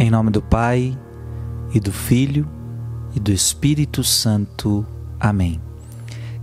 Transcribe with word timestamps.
Em 0.00 0.12
nome 0.12 0.30
do 0.30 0.40
Pai, 0.40 0.96
e 1.74 1.80
do 1.80 1.90
Filho, 1.90 2.48
e 3.16 3.18
do 3.18 3.32
Espírito 3.32 4.04
Santo. 4.04 4.86
Amém. 5.18 5.60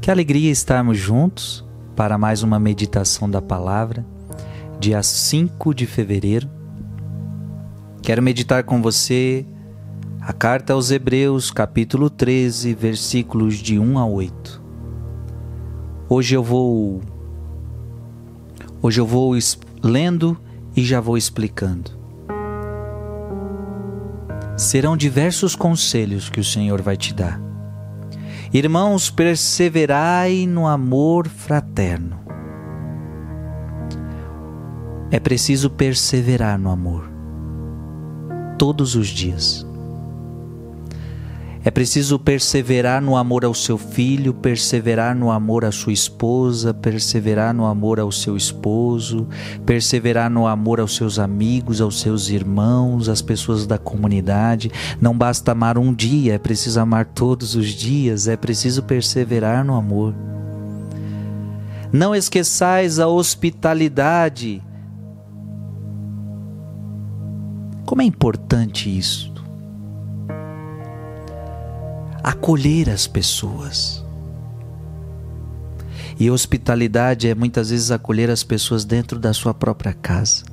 Que 0.02 0.12
alegria 0.12 0.52
estarmos 0.52 0.98
juntos 0.98 1.66
para 1.96 2.18
mais 2.18 2.44
uma 2.44 2.60
meditação 2.60 3.30
da 3.30 3.42
palavra, 3.42 4.06
dia 4.78 5.02
5 5.02 5.74
de 5.74 5.86
fevereiro. 5.86 6.50
Quero 8.02 8.22
meditar 8.22 8.66
com 8.66 8.82
você 8.82 9.46
a 10.20 10.34
carta 10.34 10.74
aos 10.74 10.92
Hebreus, 10.92 11.50
capítulo 11.50 12.10
13, 12.10 12.74
versículos 12.74 13.56
de 13.56 13.80
1 13.80 13.98
a 13.98 14.06
8. 14.06 14.62
Hoje 16.10 16.36
eu 16.36 16.44
vou 16.44 17.02
Hoje 18.82 19.00
eu 19.00 19.08
vou 19.08 19.34
lendo 19.82 20.38
e 20.76 20.84
já 20.84 21.00
vou 21.00 21.18
explicando. 21.18 22.05
Serão 24.58 24.96
diversos 24.96 25.56
conselhos 25.56 26.30
que 26.30 26.40
o 26.40 26.44
Senhor 26.44 26.82
vai 26.82 26.96
te 26.96 27.14
dar. 27.14 27.40
Irmãos, 28.54 29.10
perseverai 29.10 30.48
no 30.48 30.66
amor 30.66 31.28
fraterno. 31.28 32.20
É 35.12 35.20
preciso 35.20 35.70
perseverar 35.70 36.58
no 36.58 36.70
amor 36.70 37.10
todos 38.58 38.96
os 38.96 39.08
dias. 39.08 39.66
É 41.66 41.72
preciso 41.72 42.20
perseverar 42.20 43.02
no 43.02 43.18
amor 43.18 43.44
ao 43.44 43.56
seu 43.56 43.76
filho, 43.76 44.36
perseverar 44.36 45.16
no 45.16 45.32
amor 45.32 45.66
à 45.66 45.72
sua 45.72 45.94
esposa, 45.94 46.76
perseverar 46.76 47.56
no 47.56 47.66
amor 47.66 48.00
ao 48.00 48.12
seu 48.12 48.38
esposo, 48.38 49.28
perseverar 49.66 50.30
no 50.30 50.46
amor 50.46 50.80
aos 50.80 50.96
seus 50.96 51.18
amigos, 51.18 51.82
aos 51.82 52.00
seus 52.02 52.30
irmãos, 52.30 53.10
às 53.10 53.20
pessoas 53.20 53.66
da 53.66 53.80
comunidade. 53.80 54.72
Não 55.02 55.18
basta 55.18 55.54
amar 55.54 55.76
um 55.76 55.92
dia, 55.92 56.36
é 56.36 56.38
preciso 56.38 56.80
amar 56.80 57.06
todos 57.06 57.56
os 57.56 57.70
dias, 57.70 58.28
é 58.28 58.38
preciso 58.38 58.84
perseverar 58.84 59.66
no 59.66 59.74
amor. 59.74 60.14
Não 61.92 62.14
esqueçais 62.14 63.00
a 63.00 63.08
hospitalidade. 63.08 64.62
Como 67.88 68.04
é 68.04 68.06
importante 68.06 68.96
isso 68.96 69.35
acolher 72.26 72.90
as 72.90 73.06
pessoas. 73.06 74.04
E 76.20 76.32
hospitalidade 76.32 77.28
é 77.28 77.36
muitas 77.36 77.70
vezes 77.70 77.92
acolher 77.92 78.32
as 78.32 78.44
pessoas 78.44 78.84
dentro 78.84 79.20
da 79.20 79.32
sua 79.32 79.54
própria 79.54 79.94
casa. 79.94 80.44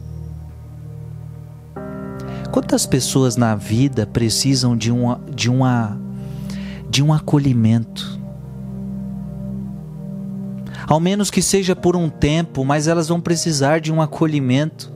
Quantas 2.51 2.85
pessoas 2.85 3.37
na 3.37 3.57
vida 3.57 4.07
precisam 4.07 4.77
de, 4.77 4.93
uma, 4.93 5.19
de, 5.35 5.49
uma, 5.49 5.99
de 6.91 7.03
um 7.03 7.11
acolhimento? 7.11 8.21
Ao 10.87 11.01
menos 11.01 11.31
que 11.31 11.41
seja 11.41 11.75
por 11.75 11.97
um 11.97 12.11
tempo, 12.11 12.67
mas 12.67 12.87
elas 12.87 13.09
vão 13.09 13.19
precisar 13.19 13.81
de 13.81 13.91
um 13.91 14.03
acolhimento. 14.03 14.93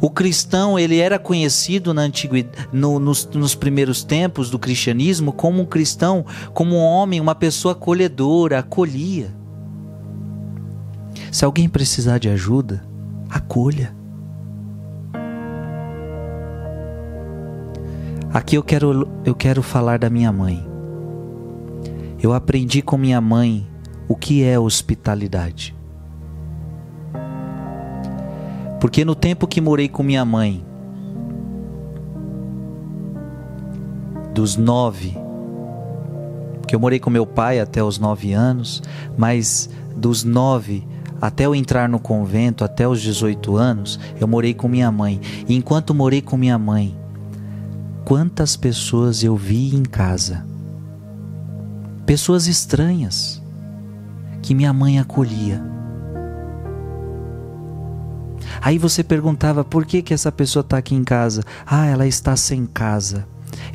O 0.00 0.08
cristão 0.08 0.78
ele 0.78 0.98
era 0.98 1.18
conhecido 1.18 1.92
na 1.92 2.02
antiguidade, 2.02 2.68
no, 2.72 2.98
nos, 2.98 3.26
nos 3.26 3.54
primeiros 3.54 4.02
tempos 4.02 4.48
do 4.48 4.58
cristianismo 4.58 5.32
como 5.32 5.62
um 5.62 5.66
cristão, 5.66 6.24
como 6.54 6.76
um 6.76 6.82
homem, 6.82 7.20
uma 7.20 7.34
pessoa 7.34 7.72
acolhedora, 7.72 8.58
acolhia. 8.58 9.34
Se 11.30 11.44
alguém 11.44 11.68
precisar 11.68 12.18
de 12.18 12.30
ajuda, 12.30 12.82
acolha. 13.28 13.94
Aqui 18.32 18.56
eu 18.56 18.62
quero, 18.62 19.08
eu 19.24 19.34
quero 19.34 19.62
falar 19.62 19.98
da 19.98 20.08
minha 20.08 20.32
mãe. 20.32 20.64
Eu 22.22 22.32
aprendi 22.32 22.80
com 22.80 22.96
minha 22.96 23.20
mãe 23.20 23.66
o 24.08 24.16
que 24.16 24.42
é 24.42 24.58
hospitalidade. 24.58 25.74
Porque 28.80 29.04
no 29.04 29.14
tempo 29.14 29.46
que 29.46 29.60
morei 29.60 29.88
com 29.88 30.02
minha 30.02 30.24
mãe, 30.24 30.64
dos 34.32 34.56
nove, 34.56 35.14
porque 36.60 36.74
eu 36.74 36.80
morei 36.80 36.98
com 36.98 37.10
meu 37.10 37.26
pai 37.26 37.60
até 37.60 37.84
os 37.84 37.98
nove 37.98 38.32
anos, 38.32 38.82
mas 39.18 39.68
dos 39.94 40.24
nove 40.24 40.86
até 41.20 41.44
eu 41.44 41.54
entrar 41.54 41.88
no 41.88 42.00
convento, 42.00 42.64
até 42.64 42.88
os 42.88 43.02
18 43.02 43.54
anos, 43.54 44.00
eu 44.18 44.26
morei 44.26 44.54
com 44.54 44.66
minha 44.66 44.90
mãe. 44.90 45.20
E 45.46 45.54
enquanto 45.54 45.94
morei 45.94 46.22
com 46.22 46.36
minha 46.38 46.58
mãe, 46.58 46.96
quantas 48.06 48.56
pessoas 48.56 49.22
eu 49.22 49.36
vi 49.36 49.76
em 49.76 49.82
casa? 49.82 50.46
Pessoas 52.06 52.46
estranhas 52.46 53.42
que 54.40 54.54
minha 54.54 54.72
mãe 54.72 54.98
acolhia 54.98 55.62
Aí 58.60 58.78
você 58.78 59.02
perguntava 59.02 59.64
por 59.64 59.86
que, 59.86 60.02
que 60.02 60.14
essa 60.14 60.30
pessoa 60.30 60.60
está 60.60 60.78
aqui 60.78 60.94
em 60.94 61.04
casa? 61.04 61.42
Ah, 61.66 61.86
ela 61.86 62.06
está 62.06 62.36
sem 62.36 62.66
casa. 62.66 63.26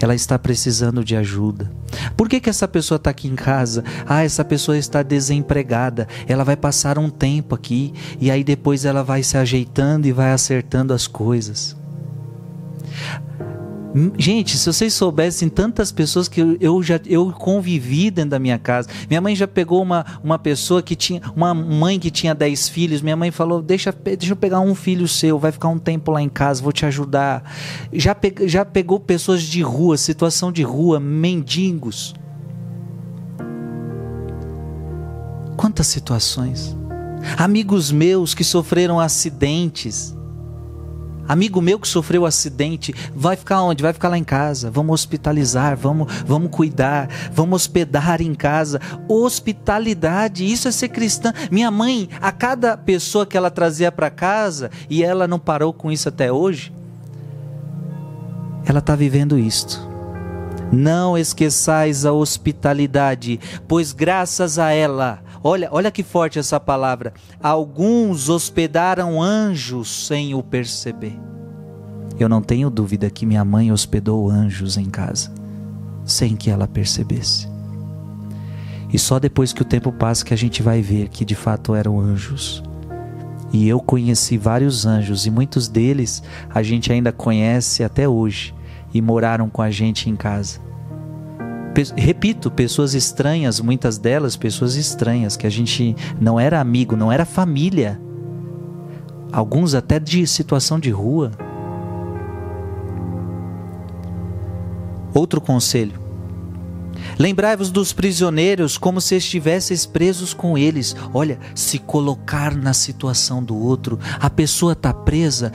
Ela 0.01 0.16
está 0.16 0.38
precisando 0.38 1.03
de 1.03 1.16
ajuda. 1.16 1.72
Por 2.16 2.28
que, 2.28 2.40
que 2.40 2.50
essa 2.50 2.68
pessoa 2.68 2.97
está 2.97 3.09
aqui 3.09 3.28
em 3.28 3.35
casa? 3.35 3.84
Ah, 4.06 4.24
essa 4.24 4.44
pessoa 4.44 4.78
está 4.78 5.01
desempregada. 5.03 6.07
Ela 6.28 6.44
vai 6.44 6.56
passar 6.56 6.97
um 6.97 7.09
tempo 7.09 7.56
aqui 7.56 7.94
e 8.19 8.29
aí 8.29 8.44
depois 8.44 8.85
ela 8.85 9.03
vai 9.03 9.24
se 9.24 9.38
ajeitando 9.38 10.07
e 10.07 10.12
vai 10.12 10.31
acertando 10.31 10.94
as 10.94 11.07
coisas. 11.07 11.75
Hum, 13.95 14.11
gente, 14.17 14.57
se 14.57 14.66
vocês 14.66 14.94
soubessem 14.94 15.47
tantas 15.47 15.89
pessoas 15.89 16.28
que 16.28 16.57
eu 16.59 16.83
já 16.83 17.00
eu 17.06 17.31
convivi 17.31 18.11
dentro 18.11 18.31
da 18.31 18.39
minha 18.39 18.59
casa. 18.59 18.89
Minha 19.07 19.22
mãe 19.22 19.33
já 19.33 19.47
pegou 19.47 19.81
uma, 19.81 20.06
uma 20.22 20.38
pessoa 20.38 20.83
que 20.83 20.97
tinha. 20.97 21.22
Uma 21.33 21.53
mãe 21.53 21.97
que 21.97 22.11
tinha 22.11 22.35
10 22.35 22.67
filhos. 22.67 23.01
Minha 23.01 23.16
mãe 23.16 23.31
falou: 23.31 23.61
deixa, 23.61 23.94
deixa 23.94 24.33
eu 24.33 24.35
pegar 24.35 24.59
um 24.59 24.75
filho 24.75 25.07
seu, 25.07 25.39
vai 25.39 25.50
ficar 25.53 25.69
um 25.69 25.79
tempo 25.79 26.11
lá 26.11 26.22
em 26.22 26.28
casa, 26.28 26.61
vou 26.61 26.73
te 26.73 26.85
ajudar. 26.85 27.50
Já, 27.94 28.13
pe, 28.13 28.35
já 28.45 28.66
pegou 28.66 29.00
pessoas 29.00 29.41
de 29.41 29.61
rua, 29.61 29.95
situação 29.95 30.51
de 30.51 30.62
rua, 30.62 31.00
mendigos. 31.00 32.13
Quantas 35.56 35.88
situações. 35.88 36.75
Amigos 37.38 37.94
meus 37.94 38.33
que 38.33 38.44
sofreram 38.44 39.00
acidentes 39.00 40.13
Amigo 41.28 41.62
meu 41.62 41.80
que 41.80 41.88
sofreu 41.88 42.22
um 42.24 42.25
acidente, 42.25 42.94
vai 43.16 43.36
ficar 43.36 43.62
onde? 43.62 43.81
Vai 43.81 43.94
ficar 43.94 44.09
lá 44.09 44.18
em 44.18 44.24
casa. 44.24 44.69
Vamos 44.69 44.94
hospitalizar, 44.94 45.75
vamos, 45.75 46.12
vamos 46.25 46.52
cuidar, 46.52 47.09
vamos 47.31 47.63
hospedar 47.63 48.22
em 48.22 48.36
casa. 48.36 48.80
Hospitalidade, 49.08 50.46
isso 50.46 50.68
é 50.68 50.72
ser 50.72 50.90
cristã. 50.90 51.34
Minha 51.52 51.72
mãe, 51.72 52.09
a 52.22 52.31
cada 52.31 52.78
pessoa 52.78 53.25
que 53.25 53.36
ela 53.36 53.50
trazia 53.50 53.91
para 53.91 54.09
casa, 54.09 54.69
e 54.90 55.03
ela 55.03 55.28
não 55.28 55.40
parou 55.40 55.74
com 55.74 55.91
isso 55.91 56.09
até 56.09 56.31
hoje, 56.31 56.72
ela 58.66 58.80
está 58.80 58.96
vivendo 58.96 59.38
isto. 59.38 59.96
Não 60.72 61.18
esqueçais 61.18 62.06
a 62.06 62.12
hospitalidade, 62.12 63.40
pois 63.68 63.92
graças 63.92 64.57
a 64.57 64.72
ela 64.72 65.19
Olha, 65.47 65.69
olha 65.72 65.91
que 65.91 66.01
forte 66.01 66.39
essa 66.39 66.59
palavra. 66.59 67.13
Alguns 67.39 68.29
hospedaram 68.29 69.22
anjos 69.22 70.07
sem 70.07 70.33
o 70.33 70.41
perceber. 70.41 71.16
Eu 72.19 72.28
não 72.28 72.41
tenho 72.41 72.67
dúvida 72.67 73.11
que 73.11 73.28
minha 73.28 73.45
mãe 73.45 73.72
hospedou 73.72 74.28
anjos 74.28 74.75
em 74.75 74.85
casa, 74.85 75.31
sem 76.03 76.35
que 76.35 76.50
ela 76.50 76.67
percebesse. 76.67 77.47
E 78.91 78.97
só 78.97 79.19
depois 79.19 79.53
que 79.53 79.61
o 79.61 79.66
tempo 79.66 79.91
passa 79.91 80.25
que 80.25 80.33
a 80.33 80.38
gente 80.38 80.63
vai 80.63 80.81
ver 80.81 81.09
que 81.09 81.23
de 81.23 81.35
fato 81.35 81.75
eram 81.75 82.00
anjos. 82.00 82.63
E 83.53 83.69
eu 83.69 83.79
conheci 83.79 84.39
vários 84.39 84.83
anjos 84.83 85.27
e 85.27 85.29
muitos 85.29 85.67
deles 85.67 86.23
a 86.50 86.63
gente 86.63 86.91
ainda 86.91 87.12
conhece 87.12 87.83
até 87.83 88.09
hoje 88.09 88.51
e 88.91 89.00
moraram 89.00 89.48
com 89.48 89.62
a 89.62 89.69
gente 89.69 90.09
em 90.09 90.15
casa 90.15 90.59
repito, 91.95 92.50
pessoas 92.50 92.94
estranhas, 92.94 93.60
muitas 93.60 93.98
delas 93.98 94.36
pessoas 94.36 94.75
estranhas, 94.75 95.36
que 95.36 95.48
a 95.48 95.50
gente 95.50 95.95
não 96.19 96.39
era 96.39 96.60
amigo, 96.60 96.95
não 96.95 97.12
era 97.12 97.25
família. 97.25 98.00
Alguns 99.31 99.74
até 99.74 100.00
de 100.00 100.25
situação 100.25 100.80
de 100.80 100.89
rua. 100.89 101.31
Outro 105.13 105.42
conselho. 105.42 106.06
Lembrai-vos 107.18 107.69
dos 107.69 107.94
prisioneiros 107.94 108.77
como 108.77 109.00
se 109.00 109.16
estivesseis 109.16 109.86
presos 109.86 110.33
com 110.33 110.57
eles. 110.57 110.95
Olha, 111.13 111.39
se 111.54 111.80
colocar 111.80 112.56
na 112.56 112.74
situação 112.74 113.44
do 113.44 113.56
outro. 113.57 114.00
A 114.19 114.30
pessoa 114.30 114.74
está 114.74 114.94
presa, 114.94 115.51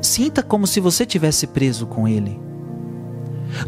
sinta 0.00 0.42
como 0.42 0.66
se 0.66 0.80
você 0.80 1.06
tivesse 1.06 1.46
preso 1.46 1.86
com 1.86 2.06
ele. 2.06 2.51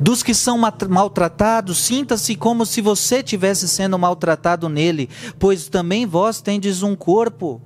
Dos 0.01 0.23
que 0.23 0.35
são 0.35 0.59
maltratados, 0.89 1.79
sinta-se 1.79 2.35
como 2.35 2.65
se 2.65 2.81
você 2.81 3.23
tivesse 3.23 3.69
sendo 3.69 3.99
maltratado 3.99 4.69
nele, 4.69 5.09
pois 5.39 5.69
também 5.69 6.07
vós 6.07 6.41
tendes 6.41 6.83
um 6.83 6.97
corpo. 6.97 7.61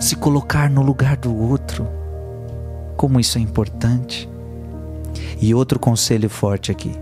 Se 0.00 0.16
colocar 0.16 0.70
no 0.70 0.82
lugar 0.82 1.16
do 1.16 1.34
outro. 1.34 1.86
como 2.96 3.20
isso 3.20 3.38
é 3.38 3.40
importante. 3.40 4.28
E 5.40 5.54
outro 5.54 5.78
conselho 5.78 6.28
forte 6.28 6.72
aqui. 6.72 6.92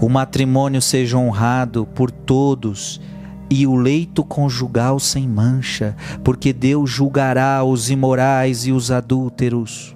O 0.00 0.08
matrimônio 0.08 0.82
seja 0.82 1.16
honrado 1.16 1.86
por 1.94 2.10
todos 2.10 3.00
e 3.48 3.64
o 3.66 3.76
leito 3.76 4.24
conjugal 4.24 4.98
sem 4.98 5.28
mancha, 5.28 5.94
porque 6.24 6.52
Deus 6.52 6.90
julgará 6.90 7.62
os 7.62 7.90
imorais 7.90 8.66
e 8.66 8.72
os 8.72 8.90
adúlteros. 8.90 9.94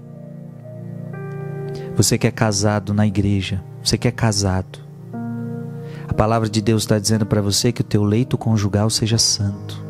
Você 1.99 2.17
que 2.17 2.29
é 2.29 2.31
casado 2.31 2.95
na 2.95 3.09
igreja, 3.09 3.61
você 3.83 3.99
que 3.99 4.07
é 4.07 4.13
casado, 4.13 4.79
a 6.07 6.15
palavra 6.15 6.49
de 6.49 6.63
Deus 6.63 6.85
está 6.85 6.97
dizendo 6.97 7.27
para 7.27 7.43
você 7.43 7.73
que 7.73 7.81
o 7.81 7.85
teu 7.85 8.05
leito 8.05 8.39
conjugal 8.39 8.89
seja 8.89 9.19
santo, 9.19 9.85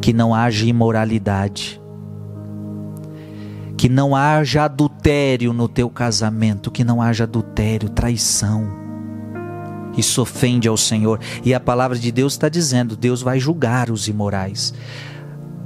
que 0.00 0.14
não 0.14 0.34
haja 0.34 0.64
imoralidade, 0.64 1.78
que 3.76 3.86
não 3.86 4.16
haja 4.16 4.64
adultério 4.64 5.52
no 5.52 5.68
teu 5.68 5.90
casamento, 5.90 6.70
que 6.70 6.84
não 6.84 7.02
haja 7.02 7.24
adultério, 7.24 7.90
traição. 7.90 8.66
Isso 9.98 10.22
ofende 10.22 10.68
ao 10.68 10.76
Senhor. 10.78 11.20
E 11.44 11.52
a 11.52 11.60
palavra 11.60 11.98
de 11.98 12.10
Deus 12.10 12.32
está 12.32 12.48
dizendo: 12.48 12.96
Deus 12.96 13.20
vai 13.20 13.38
julgar 13.38 13.90
os 13.90 14.08
imorais. 14.08 14.72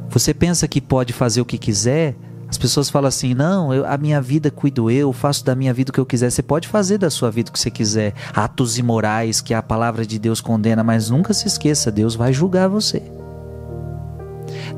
Você 0.08 0.34
pensa 0.34 0.66
que 0.66 0.80
pode 0.80 1.12
fazer 1.12 1.40
o 1.40 1.46
que 1.46 1.58
quiser? 1.58 2.16
As 2.54 2.58
pessoas 2.58 2.88
falam 2.88 3.08
assim: 3.08 3.34
não, 3.34 3.74
eu, 3.74 3.84
a 3.84 3.98
minha 3.98 4.20
vida 4.20 4.48
cuido 4.48 4.88
eu, 4.88 5.12
faço 5.12 5.44
da 5.44 5.56
minha 5.56 5.74
vida 5.74 5.90
o 5.90 5.92
que 5.92 5.98
eu 5.98 6.06
quiser. 6.06 6.30
Você 6.30 6.40
pode 6.40 6.68
fazer 6.68 6.98
da 6.98 7.10
sua 7.10 7.28
vida 7.28 7.50
o 7.50 7.52
que 7.52 7.58
você 7.58 7.68
quiser. 7.68 8.14
Atos 8.32 8.78
imorais 8.78 9.40
que 9.40 9.52
a 9.52 9.60
palavra 9.60 10.06
de 10.06 10.20
Deus 10.20 10.40
condena, 10.40 10.84
mas 10.84 11.10
nunca 11.10 11.34
se 11.34 11.48
esqueça: 11.48 11.90
Deus 11.90 12.14
vai 12.14 12.32
julgar 12.32 12.68
você. 12.68 13.02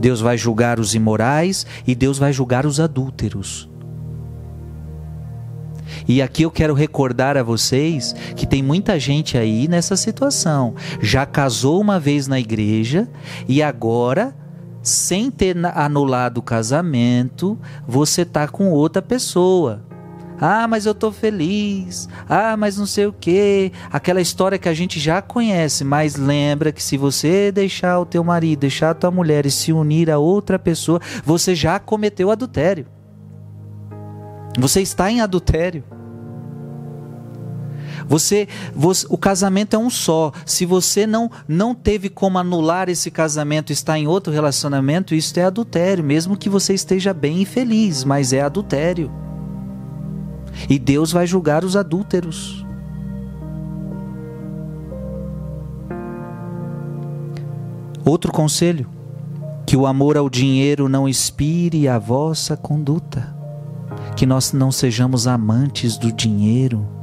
Deus 0.00 0.22
vai 0.22 0.38
julgar 0.38 0.80
os 0.80 0.94
imorais 0.94 1.66
e 1.86 1.94
Deus 1.94 2.16
vai 2.16 2.32
julgar 2.32 2.64
os 2.64 2.80
adúlteros. 2.80 3.68
E 6.08 6.22
aqui 6.22 6.44
eu 6.44 6.50
quero 6.50 6.72
recordar 6.72 7.36
a 7.36 7.42
vocês 7.42 8.14
que 8.34 8.46
tem 8.46 8.62
muita 8.62 8.98
gente 8.98 9.36
aí 9.36 9.68
nessa 9.68 9.98
situação. 9.98 10.74
Já 11.02 11.26
casou 11.26 11.78
uma 11.78 12.00
vez 12.00 12.26
na 12.26 12.40
igreja 12.40 13.06
e 13.46 13.62
agora, 13.62 14.34
sem 14.86 15.32
ter 15.32 15.56
anulado 15.74 16.38
o 16.38 16.42
casamento, 16.42 17.58
você 17.86 18.24
tá 18.24 18.46
com 18.46 18.70
outra 18.70 19.02
pessoa. 19.02 19.82
Ah, 20.40 20.68
mas 20.68 20.86
eu 20.86 20.94
tô 20.94 21.10
feliz. 21.10 22.08
Ah, 22.28 22.56
mas 22.56 22.76
não 22.76 22.86
sei 22.86 23.06
o 23.06 23.12
que. 23.12 23.72
Aquela 23.90 24.20
história 24.20 24.58
que 24.58 24.68
a 24.68 24.74
gente 24.74 25.00
já 25.00 25.20
conhece, 25.20 25.82
mas 25.82 26.14
lembra 26.14 26.70
que 26.70 26.82
se 26.82 26.96
você 26.96 27.50
deixar 27.50 27.98
o 27.98 28.06
teu 28.06 28.22
marido, 28.22 28.60
deixar 28.60 28.90
a 28.90 28.94
tua 28.94 29.10
mulher 29.10 29.44
e 29.44 29.50
se 29.50 29.72
unir 29.72 30.10
a 30.10 30.18
outra 30.18 30.58
pessoa, 30.58 31.00
você 31.24 31.54
já 31.54 31.80
cometeu 31.80 32.30
adultério. 32.30 32.86
Você 34.58 34.80
está 34.82 35.10
em 35.10 35.20
adultério. 35.20 35.82
Você, 38.08 38.48
você, 38.74 39.06
o 39.08 39.18
casamento 39.18 39.74
é 39.74 39.78
um 39.78 39.90
só. 39.90 40.32
Se 40.44 40.66
você 40.66 41.06
não 41.06 41.30
não 41.48 41.74
teve 41.74 42.08
como 42.08 42.38
anular 42.38 42.88
esse 42.88 43.10
casamento, 43.10 43.72
está 43.72 43.98
em 43.98 44.06
outro 44.06 44.32
relacionamento, 44.32 45.14
isso 45.14 45.38
é 45.38 45.44
adultério, 45.44 46.04
mesmo 46.04 46.36
que 46.36 46.48
você 46.48 46.74
esteja 46.74 47.12
bem 47.12 47.42
e 47.42 47.44
feliz, 47.44 48.04
mas 48.04 48.32
é 48.32 48.42
adultério. 48.42 49.10
E 50.68 50.78
Deus 50.78 51.12
vai 51.12 51.26
julgar 51.26 51.64
os 51.64 51.76
adúlteros. 51.76 52.64
Outro 58.04 58.32
conselho: 58.32 58.88
que 59.66 59.76
o 59.76 59.84
amor 59.84 60.16
ao 60.16 60.30
dinheiro 60.30 60.88
não 60.88 61.08
inspire 61.08 61.88
a 61.88 61.98
vossa 61.98 62.56
conduta. 62.56 63.34
Que 64.16 64.24
nós 64.24 64.52
não 64.52 64.70
sejamos 64.70 65.26
amantes 65.26 65.98
do 65.98 66.12
dinheiro. 66.12 66.95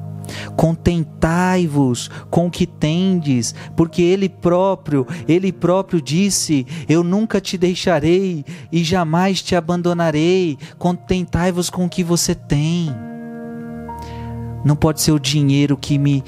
Contentai-vos 0.56 2.10
com 2.30 2.48
o 2.48 2.52
que 2.52 2.66
tendes, 2.66 3.54
porque 3.76 4.02
ele 4.02 4.30
próprio, 4.30 5.06
ele 5.28 5.52
próprio 5.52 6.02
disse: 6.02 6.66
Eu 6.88 7.04
nunca 7.04 7.42
te 7.42 7.58
deixarei 7.58 8.46
e 8.72 8.84
jamais 8.84 9.42
te 9.42 9.56
abandonarei. 9.56 10.58
Contentai-vos 10.78 11.70
com 11.70 11.86
o 11.86 11.90
que 11.90 12.04
você 12.04 12.36
tem. 12.36 12.94
Não 14.64 14.76
pode 14.76 15.02
ser 15.02 15.12
o 15.12 15.20
dinheiro 15.20 15.76
que 15.76 15.98
me 15.98 16.24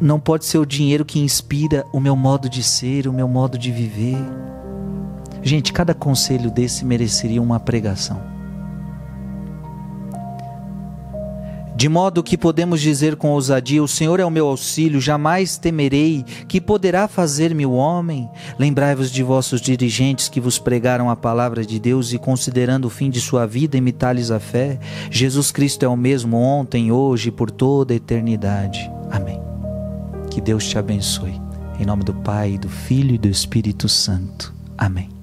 não 0.00 0.20
pode 0.20 0.44
ser 0.44 0.58
o 0.58 0.66
dinheiro 0.66 1.04
que 1.04 1.18
inspira 1.18 1.84
o 1.92 1.98
meu 1.98 2.14
modo 2.14 2.48
de 2.48 2.62
ser, 2.62 3.08
o 3.08 3.12
meu 3.12 3.26
modo 3.26 3.58
de 3.58 3.72
viver. 3.72 4.16
Gente, 5.42 5.72
cada 5.72 5.92
conselho 5.92 6.50
desse 6.50 6.84
mereceria 6.84 7.42
uma 7.42 7.58
pregação. 7.58 8.37
De 11.78 11.88
modo 11.88 12.24
que 12.24 12.36
podemos 12.36 12.80
dizer 12.80 13.14
com 13.14 13.30
ousadia: 13.30 13.80
O 13.80 13.86
Senhor 13.86 14.18
é 14.18 14.24
o 14.24 14.30
meu 14.30 14.48
auxílio, 14.48 15.00
jamais 15.00 15.56
temerei. 15.56 16.24
Que 16.48 16.60
poderá 16.60 17.06
fazer-me 17.06 17.64
o 17.64 17.70
homem? 17.70 18.28
Lembrai-vos 18.58 19.12
de 19.12 19.22
vossos 19.22 19.60
dirigentes 19.60 20.28
que 20.28 20.40
vos 20.40 20.58
pregaram 20.58 21.08
a 21.08 21.14
palavra 21.14 21.64
de 21.64 21.78
Deus 21.78 22.12
e, 22.12 22.18
considerando 22.18 22.86
o 22.86 22.90
fim 22.90 23.10
de 23.10 23.20
sua 23.20 23.46
vida, 23.46 23.76
imitai-lhes 23.76 24.32
a 24.32 24.40
fé. 24.40 24.80
Jesus 25.08 25.52
Cristo 25.52 25.84
é 25.84 25.88
o 25.88 25.96
mesmo 25.96 26.36
ontem, 26.36 26.90
hoje 26.90 27.28
e 27.28 27.32
por 27.32 27.48
toda 27.48 27.94
a 27.94 27.96
eternidade. 27.96 28.90
Amém. 29.08 29.40
Que 30.32 30.40
Deus 30.40 30.66
te 30.68 30.78
abençoe. 30.78 31.40
Em 31.78 31.86
nome 31.86 32.02
do 32.02 32.12
Pai, 32.12 32.58
do 32.58 32.68
Filho 32.68 33.14
e 33.14 33.18
do 33.18 33.28
Espírito 33.28 33.88
Santo. 33.88 34.52
Amém. 34.76 35.17